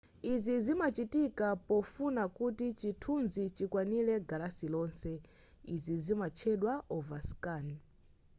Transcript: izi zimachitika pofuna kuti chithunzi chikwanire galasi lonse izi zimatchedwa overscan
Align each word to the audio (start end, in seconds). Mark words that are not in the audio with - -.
izi 0.33 0.55
zimachitika 0.65 1.47
pofuna 1.67 2.23
kuti 2.37 2.65
chithunzi 2.79 3.43
chikwanire 3.55 4.15
galasi 4.29 4.67
lonse 4.73 5.11
izi 5.73 5.95
zimatchedwa 6.05 6.73
overscan 6.97 7.65